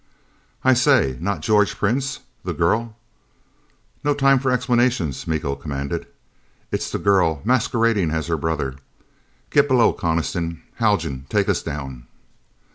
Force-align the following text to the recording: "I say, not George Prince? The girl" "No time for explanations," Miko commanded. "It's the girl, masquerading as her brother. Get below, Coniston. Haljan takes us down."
"I 0.63 0.73
say, 0.73 1.15
not 1.21 1.41
George 1.41 1.77
Prince? 1.77 2.21
The 2.43 2.55
girl" 2.55 2.95
"No 4.03 4.15
time 4.15 4.39
for 4.39 4.49
explanations," 4.49 5.27
Miko 5.27 5.55
commanded. 5.55 6.07
"It's 6.71 6.89
the 6.89 6.97
girl, 6.97 7.39
masquerading 7.45 8.09
as 8.09 8.25
her 8.25 8.35
brother. 8.37 8.77
Get 9.51 9.67
below, 9.67 9.93
Coniston. 9.93 10.63
Haljan 10.79 11.27
takes 11.29 11.49
us 11.49 11.61
down." 11.61 12.07